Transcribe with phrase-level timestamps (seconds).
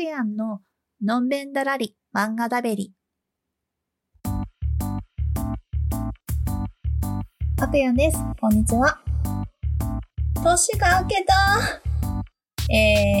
[0.00, 0.60] やんの
[1.02, 2.92] のんべんだらり漫画だべり。
[7.56, 8.18] たくやんです。
[8.40, 8.98] こんにちは。
[10.42, 11.34] 年が明けた
[12.70, 13.20] え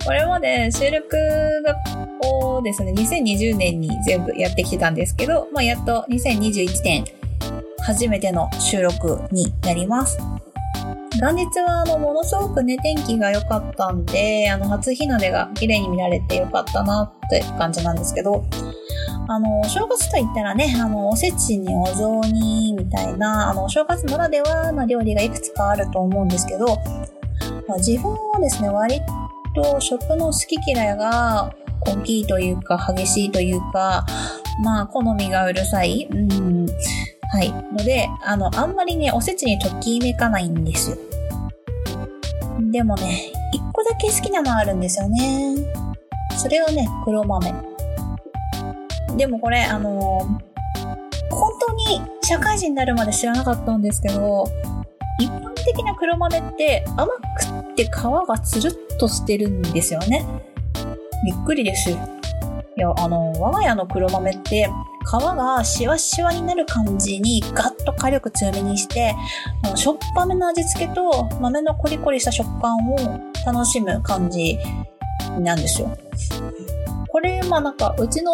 [0.00, 1.16] ー、 これまで収録
[2.24, 7.04] をですね、2020年に全部やってきてたんですけど、まあ、やっと2021年
[7.84, 10.18] 初めての収録になります。
[11.20, 18.44] 元日はあの、ものすごくね、天気が良かったんで、あの、初日の出が綺麗に見られて良かったなって感じなんですけど、
[19.28, 26.66] あの、正月と言ったらね、あの、おせちにお雑煮みたいな、あの、正月ならではの料理がいくつかあると思うんですけど、
[27.66, 29.00] まあ、自分はですね、割
[29.54, 34.06] と食の好き嫌いが大きいというか、激しいというか、
[34.62, 36.08] まあ、好みがうるさい。
[36.10, 36.66] うん。
[37.30, 37.52] はい。
[37.52, 41.07] ので、あの、あんまりね、おせちにときめかないんですよ。
[42.70, 45.56] でもね、一個だけ好きなのあるんですよね。
[46.36, 47.52] それはね、黒豆。
[49.16, 54.44] でもこれ、あのー、本当に社会人になるまで知らなかったんですけど、
[55.18, 60.26] 一般的な黒豆って甘くって皮がつるっとしてるんですよね。
[61.24, 61.96] びっくりです。
[62.78, 64.68] いや、あの、我が家の黒豆って
[65.04, 69.16] 皮がシワシワになる感じにガッと火力強めにして、
[69.74, 72.96] しょっぱめの味付けと豆のコリコリした食感を
[73.44, 74.58] 楽しむ感じ
[75.40, 75.90] なんですよ。
[77.08, 78.32] これ、まあなんか、うちの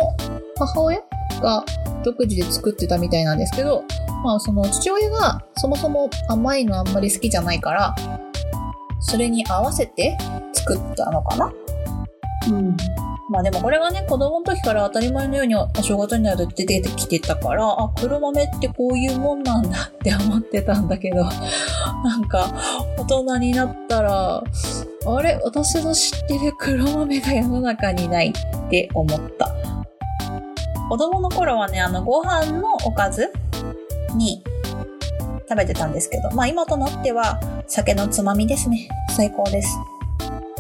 [0.59, 1.01] 母親
[1.41, 1.65] が
[2.05, 3.83] 独自で作ってたみたいなんですけど、
[4.23, 7.97] まあその父親がそもそも甘いのあんまり好きじゃないから、
[9.01, 10.19] それに合わせて
[10.53, 11.53] 作ったのかな
[12.49, 12.77] うん。
[13.31, 21.25] まあでもこれがね、子供の時から当たり前のようにお正月になると出てきてたから、あ、黒豆ってこういうもんなんだって思ってたんだけど、
[22.05, 22.53] なんか、
[22.99, 24.43] 大人になったら、
[25.07, 29.55] あれ私の知ってる黒豆が世の中にないって思った。
[30.91, 33.33] 子供の頃はね、あの、ご飯のおかず
[34.15, 34.45] に
[35.49, 38.89] 食べてたんですけど、まあ今となっては酒のつまみですね。
[39.17, 39.79] 最高です。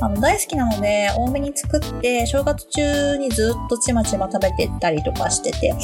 [0.00, 5.74] あの、大好きなので、多めに作って、正月中にずっとちまちま食べてったりとかしてて。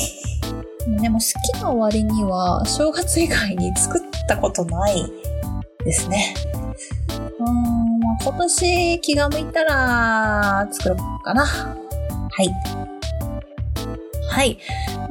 [1.00, 5.04] でも好きな割には、正月以外に作ったことない
[5.84, 6.34] ですね。
[7.38, 11.44] うーん、まあ、今年気が向いたら作ろうかな。
[11.44, 11.76] は
[12.42, 12.50] い。
[14.30, 14.58] はい。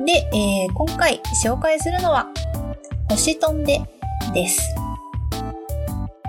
[0.06, 2.28] で、えー、今回紹介するのは、
[3.10, 3.82] 星飛んで
[4.34, 4.76] です。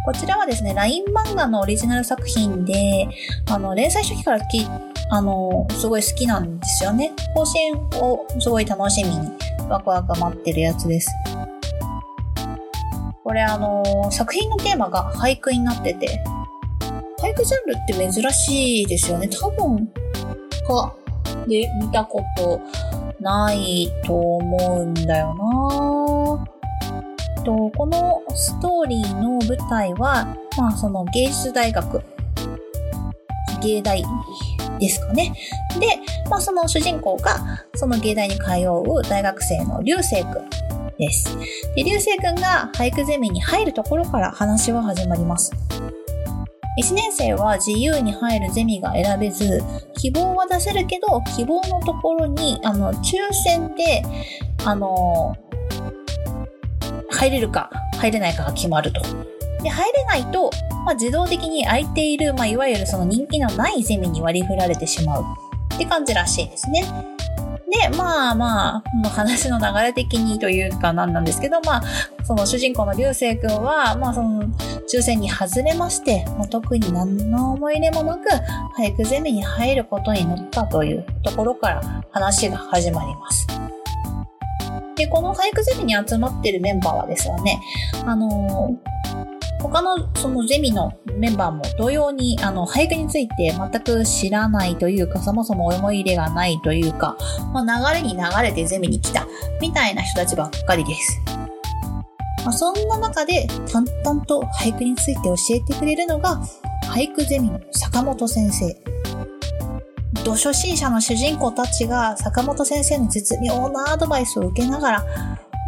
[0.05, 3.09] こちらはですね、LINE 漫画のオリジナル作品で、
[3.51, 4.67] あの、連載初期からき、
[5.11, 7.13] あの、すごい好きなんですよね。
[7.35, 9.31] 更新をすごい楽しみに、
[9.69, 11.11] ワクワク待ってるやつです。
[13.23, 16.25] これあの、作品のテーマが俳句になってて、
[17.21, 19.29] 俳句ジャンルって珍しいですよね。
[19.29, 19.87] 多分、
[20.67, 20.95] か、
[21.47, 22.61] で見たこと
[23.21, 26.20] ないと思うんだよなぁ
[27.43, 32.03] と、このストーリーの舞台は、まあその芸術大学、
[33.63, 34.05] 芸大
[34.79, 35.33] ですかね。
[35.79, 35.87] で、
[36.29, 37.39] まあその主人公が、
[37.75, 40.49] その芸大に通う大学生の流星くん
[40.99, 41.37] です。
[41.75, 45.53] で、流星くんが俳句ゼミに入るところから話は始まります。
[46.81, 49.63] 1年生は自由に入るゼミが選べず、
[49.97, 54.03] 希望は出せるけど、希望のところに、あの、抽選で、
[54.65, 55.37] あの、
[57.21, 59.03] 入れるか入れないかが決まると。
[59.63, 60.51] で、入れないと、
[60.87, 65.25] まあ、自動的に空いている、まあ、いわゆるその人気のないゼミに割り振られてしまう
[65.75, 66.83] って感じらしいですね。
[67.71, 71.83] で、まあまあ、話の流れ的にというか何なんですけど、まあ、
[72.25, 74.43] その主人公の流星くんは、まあその
[74.91, 78.29] 抽選に外れまして、まあ、特に何の思い入れもなく、
[78.77, 83.60] 俳句ゼミに入ることになったというところから話が始まります。
[85.01, 87.59] で、この俳句ゼミに集まってるメンバーはですね、
[88.05, 88.79] あの
[89.63, 97.17] 他のそのゼミのメンバーも同様にあの俳句について全く知らないというかそもそも思い入れがないというか、
[97.55, 99.27] まあ、流れに流れてゼミに来た
[99.61, 101.19] みたいな人たちばっかりです。
[102.45, 106.43] まあ、そんな中で淡々と俳句について教えてくれるのが
[106.85, 108.90] 俳句ゼミの坂本先生。
[110.25, 115.05] 土初心者の主人公たちが坂本先生の絶妙なアドバイスを受けながら、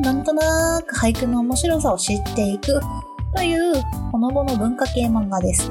[0.00, 2.80] なんとなく俳句の面白さを知っていく
[3.34, 5.70] というほのぼの文化系漫画です。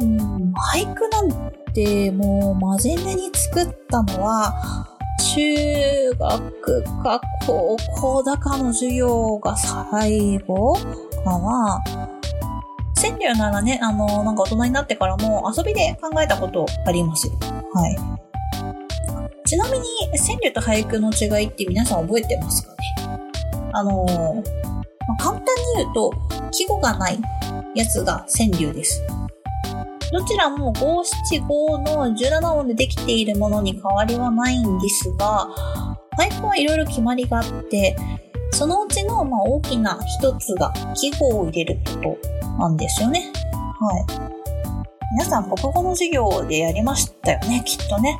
[0.00, 4.88] うん、俳句なんてもう真面目に作ったのは、
[5.34, 10.74] 中学か高校だかの授業が最後
[11.24, 11.84] かな。
[13.04, 17.28] 川柳ならね、あの、なんか大人になってからも遊びで考えたことあります。
[17.28, 17.98] はい。
[19.46, 19.84] ちなみに、
[20.26, 22.78] 川柳と俳句の違いって皆さん覚えてますかね？
[23.74, 24.34] あのー、
[25.06, 25.44] まあ、簡単に
[25.76, 26.12] 言うと、
[26.50, 27.20] 季語がない
[27.74, 29.02] やつが川柳です。
[30.10, 35.46] どちらも五七五の17音でできているものに変わりはないんですが、
[36.16, 37.96] 俳句はいろいろ決まりがあって、
[38.52, 43.32] そのうちのまあ大きな一つが季語を入れることなんですよね。
[43.80, 44.04] はい。
[45.12, 48.18] 皆さん国語の授業でやりましたよね、きっとね。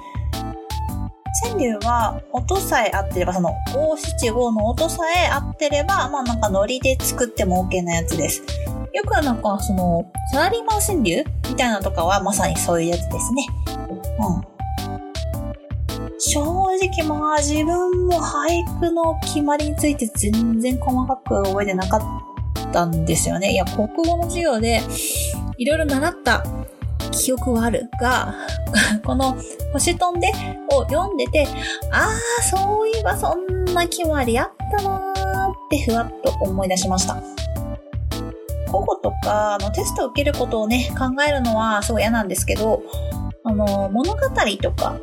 [1.42, 8.42] 川柳は音さえ合ってれば、その五七五の音さえ合ってれば、まあなんかノリで作っても OK なやつです。
[8.92, 13.46] よくなんかその、サラリーマン川柳みたいなとかはまさにそういうやつですね。
[14.20, 14.54] うん。
[16.18, 22.00] 正直まあ自分も俳句の決まりについて全然細かく覚えてなかっ
[22.74, 23.52] たんですよね。
[23.52, 24.82] いや、国語の授業で
[25.56, 26.44] いろいろ習った
[27.12, 28.34] 記憶はあるが、
[29.06, 29.36] この
[29.72, 30.32] 星飛んで
[30.72, 31.46] を読んでて、
[31.92, 32.08] あ
[32.40, 37.16] あ、そういえばそんな決まりあったなーってふわっと思い出しました。
[38.66, 42.82] 古語とか、の、テストを受けることをね、考えるのはすごい嫌なんですけど、
[43.44, 44.96] あの、物語とか、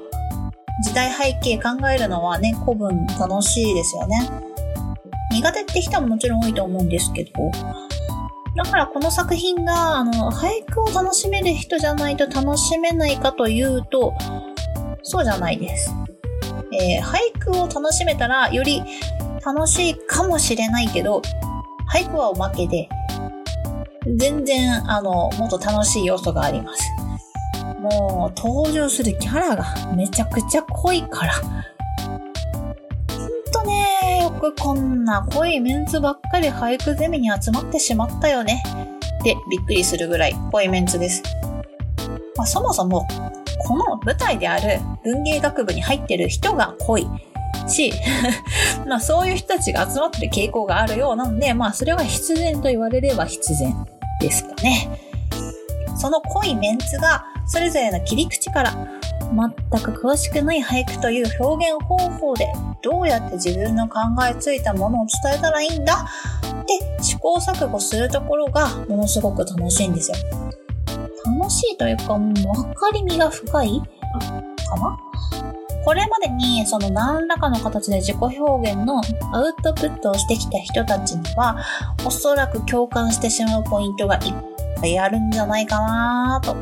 [0.83, 4.50] 時代背景考えるのはね、古文楽しいですよね。
[5.31, 7.31] 苦手って人ももちろん多いと思うんですけど、
[8.55, 14.13] だからこの作品が、あの、俳句を楽しめる人じゃないと楽しめないかというと、
[15.03, 15.93] そうじゃないです。
[16.73, 18.83] えー、俳句を楽しめたら、より
[19.45, 21.21] 楽しいかもしれないけど、
[21.91, 22.89] 俳句はおまけで、
[24.17, 26.83] 全然、あの、もっと楽しい要素があります。
[27.79, 31.33] もう登場するキャラがめちゃくちゃ濃いから。
[34.41, 38.63] ほんとね、よくこんな濃いメンツばっかり俳句ゼミに集まってしまったよね。
[39.19, 41.21] ってびっくりするぐらい濃いメンツです。
[42.35, 43.07] まあ、そもそも、
[43.67, 47.07] この舞台である文芸学部に入ってる人が濃い
[47.67, 47.93] し、
[48.87, 53.85] まあそういう人たちが集まってる傾向があるようなので、まあそれは必然と言われれば必然
[54.19, 54.89] ですかね。
[55.95, 58.73] その濃いメンツがそれぞれの切り口から
[59.31, 62.47] 全く詳しくない俳句という表現方法で
[62.81, 63.99] どうやって自分の考
[64.29, 65.93] えついたものを伝えたらいいんだ？
[65.93, 66.65] っ
[66.97, 70.17] て試行錯誤するところがものすごく楽しいんですよ。
[71.25, 73.79] 楽しいというか、もう分かりみが深い？
[73.79, 73.85] か
[74.77, 74.97] な？
[75.83, 79.01] これまでにその何らかの形で自己表現の
[79.33, 81.57] アウトプットをしてきた人たちには
[82.05, 84.21] おそらく共感してしまうポイントがいっ
[84.79, 86.55] ぱいあるんじゃないかなと。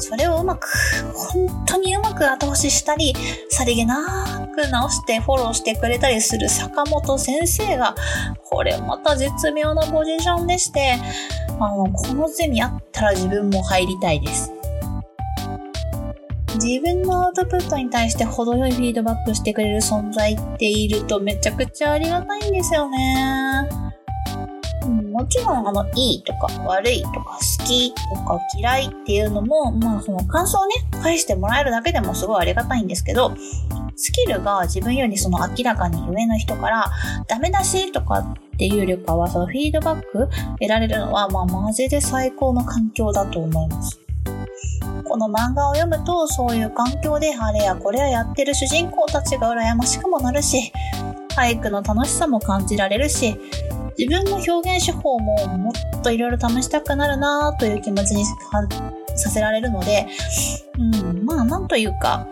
[0.00, 0.68] それをうまく、
[1.14, 3.14] 本当にうまく後押ししたり、
[3.50, 7.94] さりげなく直してフォローしてくれたりする坂本先生が、
[8.44, 10.98] これまた絶妙なポジションでして、
[11.60, 14.52] あの、このゼミあったら自分も入りたいです。
[16.54, 23.77] 自分のアウトプットに対して程よいフィードバックしてくれる存在っているとめちゃくちゃありがたいんですよね。
[25.18, 33.34] もちろん、あの、いいとか悪いとか好きとか嫌いっていうのも、まあ、その感想をね、返してもらえるだけでもすごいありがたいんですけど、
[33.96, 36.88] スキルが自分よりその明らかに上の人から、
[37.26, 40.28] ダメ出しとかっていうよりかは、そのフィードバック
[40.60, 43.98] 得られるのは、まあ、マジで最高の環境だと思います。
[45.08, 50.72] この漫画を読むと、そういう環境であれやこれややってる主人公たちが羨ましくもなるし、
[51.34, 53.36] 俳句の楽しさも感じられるし、
[53.98, 58.24] 自分の表現手法ももっといろいろ試したくなるなという気持ちに
[59.16, 60.06] させられるので、
[60.78, 62.28] うん、まあなんというか、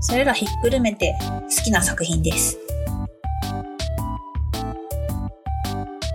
[0.00, 2.58] それらひっくるめて好きな作品です。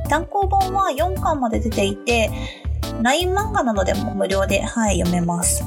[0.07, 2.29] 単行本は4巻まで出ていて、
[3.01, 5.63] LINE 漫画などでも無料で、はい、読めます。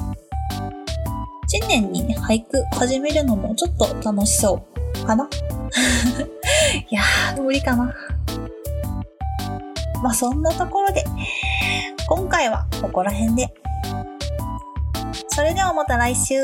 [1.47, 4.65] 新年に、俳句始めるのもちょっと楽しそ
[4.95, 5.27] うかな？
[6.89, 7.93] いやー、無理かな。
[10.01, 11.03] まあそんなところで、
[12.07, 13.53] 今回はここら辺で。
[15.29, 16.35] それではまた来週